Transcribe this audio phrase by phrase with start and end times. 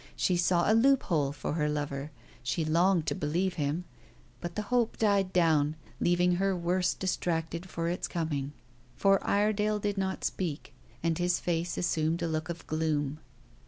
[0.15, 2.09] She saw a loophole for her lover.
[2.41, 3.83] She longed to believe him.
[4.39, 8.53] But the hope died down, leaving her worse distracted for its coming.
[8.95, 13.19] For Iredale did not speak, and his face assumed a look of gloom.